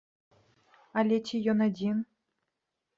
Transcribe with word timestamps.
Але 1.03 1.21
ці 1.27 1.45
ён 1.55 1.59
адзін? 1.69 2.05